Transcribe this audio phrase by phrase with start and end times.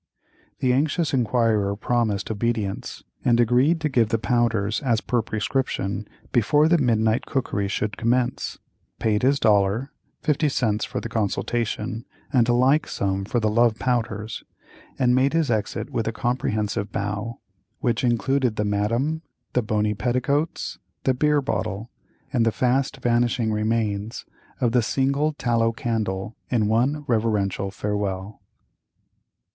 [0.61, 6.67] The anxious inquirer promised obedience, and agreed to give the powders as per prescription, before
[6.67, 8.57] the midnight cookery should commence,
[8.97, 9.91] paid his dollar
[10.23, 14.43] (fifty cents for the consultation and a like sum for the love powders),
[14.97, 17.37] and made his exit with a comprehensive bow,
[17.79, 19.21] which included the Madame,
[19.53, 21.91] the bony petticoats, the beer bottle,
[22.33, 24.25] and the fast vanishing remains
[24.59, 28.41] of the single tallow candle in one reverential farewell.